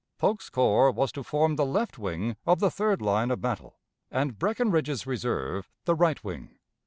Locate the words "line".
3.03-3.29